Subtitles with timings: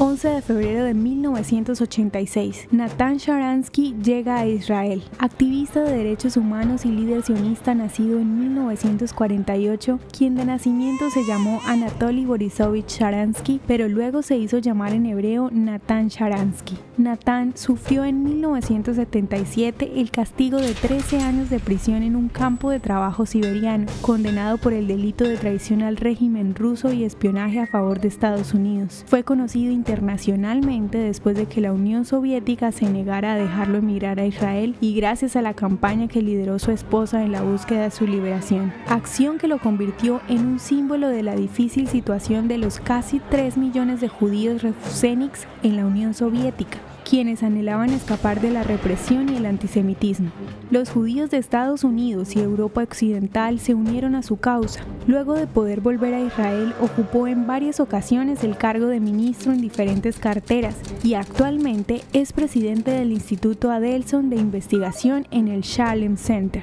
[0.00, 5.02] 11 de febrero de 1986, Natan Sharansky llega a Israel.
[5.18, 11.60] Activista de derechos humanos y líder sionista nacido en 1948, quien de nacimiento se llamó
[11.66, 16.78] Anatoly Borisovich Sharansky, pero luego se hizo llamar en hebreo Natan Sharansky.
[16.96, 22.78] Natan sufrió en 1977 el castigo de 13 años de prisión en un campo de
[22.78, 28.00] trabajo siberiano, condenado por el delito de traición al régimen ruso y espionaje a favor
[28.00, 29.04] de Estados Unidos.
[29.08, 34.26] Fue conocido internacionalmente después de que la Unión Soviética se negara a dejarlo emigrar a
[34.26, 38.06] Israel y gracias a la campaña que lideró su esposa en la búsqueda de su
[38.06, 43.18] liberación, acción que lo convirtió en un símbolo de la difícil situación de los casi
[43.30, 46.78] 3 millones de judíos refusénics en la Unión Soviética
[47.08, 50.30] quienes anhelaban escapar de la represión y el antisemitismo.
[50.70, 54.80] Los judíos de Estados Unidos y Europa Occidental se unieron a su causa.
[55.06, 59.60] Luego de poder volver a Israel, ocupó en varias ocasiones el cargo de ministro en
[59.62, 66.62] diferentes carteras y actualmente es presidente del Instituto Adelson de Investigación en el Shalem Center.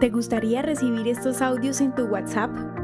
[0.00, 2.81] ¿Te gustaría recibir estos audios en tu WhatsApp?